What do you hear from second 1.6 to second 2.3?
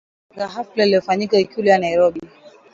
ya Nairobi